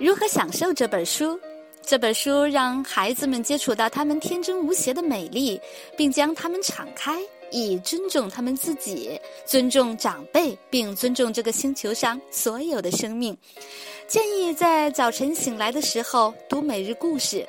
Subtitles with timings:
[0.00, 1.38] 如何享受这本书？
[1.82, 5.60] 这本书让孩子们接触到他们天真无邪的美丽，
[5.96, 7.18] 并将他们敞开，
[7.50, 13.36] 以尊重他们自己，尊重长辈，并尊重这个星球上所有的生命。
[14.06, 17.44] 建议在早晨醒来的时候读每日故事。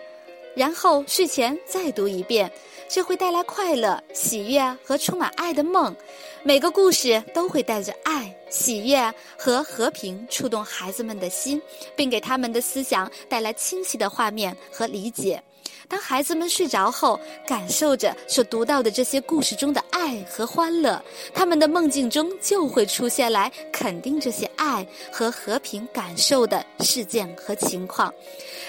[0.56, 2.52] 然后睡前再读一遍，
[2.88, 5.96] 这会带来快乐、喜悦和充满爱的梦。
[6.44, 11.62] 每个故事都会带着爱、喜悦和和平，触动孩子们的心，
[11.96, 15.42] 并给他们的思想带来清晰的画面和理解。
[15.88, 21.02] 当孩子们睡着后，感受着所读到的这些故事中的爱和欢乐，
[21.34, 28.14] 他们的梦境中就会出现来肯定这些爱和和平感受的事件和情况。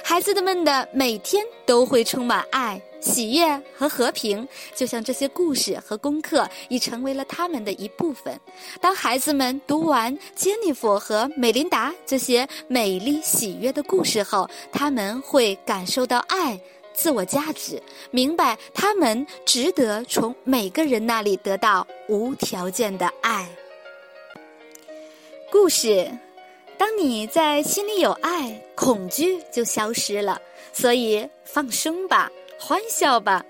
[0.03, 8.39] 孩子们的每天都会充满爱、喜悦和和平，就像这些故事和功课已成为了他们的一部分。
[8.81, 16.61] 当孩子们读完杰尼弗和美琳达这些美丽喜悦的故事后，他们会感受到爱。
[16.93, 23.49] 自我价值，明白他们值得从每个人那里得到无条件的爱。
[25.51, 26.11] 故事，
[26.77, 30.39] 当你在心里有爱，恐惧就消失了。
[30.75, 32.31] 所以放松吧，
[32.61, 33.45] 欢笑吧。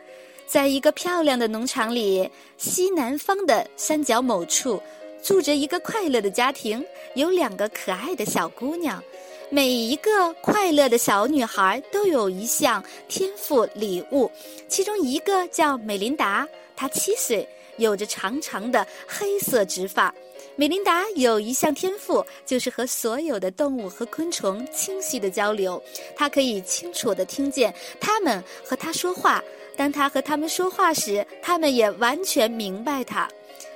[0.47, 4.81] 在一个漂亮的农场里，西南方的山脚某处，
[5.23, 9.03] 住着一个快乐的家庭，有两个可爱的小姑娘。
[9.49, 14.31] 每一个快乐的小女孩都有一项天赋礼物，
[14.69, 17.49] 其中一个叫美琳达，她七岁，
[17.81, 20.15] 有着长长的黑色直发。
[20.57, 25.83] 美琳达有一项天赋，就是和所有的动物和昆虫清晰的交流，
[26.15, 29.43] 她可以清楚地听见它们和她说话。
[29.77, 33.29] 当她和它们说话时，它们也完全明白她。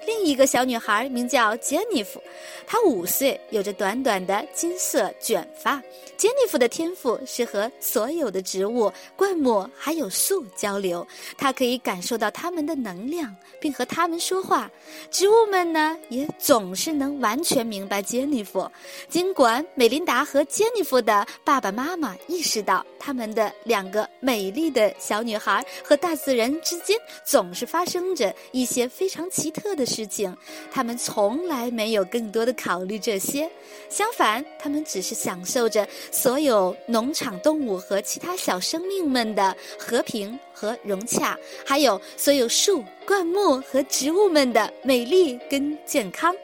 [0.06, 2.22] 另一个小女孩名叫杰尼弗，
[2.66, 5.82] 她五岁，有着短短的金色卷发。
[6.16, 14.70] 杰尼弗的天赋是和所有的植物、灌木还有树交流，她可以感受到它们的能量，并和它们说话。
[15.10, 18.70] 植物们呢，也总是能完全明白杰尼弗。
[19.08, 29.84] 尽管美琳达和杰尼弗的爸爸妈妈意识到，他们的两个美丽的小女孩和大自然之间总是发生着一些非常奇特的。
[29.94, 30.36] 事情，
[30.72, 33.48] 他们从来没有更多的考虑这些，
[33.88, 46.34] 相反，他们只是享受着所有农场动物和其他小生命们的和平和融洽，还有所有树、灌木和植物们的美丽跟健康。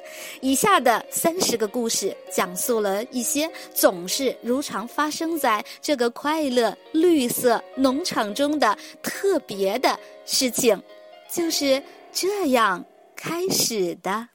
[0.41, 10.81] 以下的三十个故事讲述了一些总是如常发生在这个快乐绿色农场中的特别的事情，
[11.29, 12.85] 就是这样。
[13.23, 14.31] 开始的。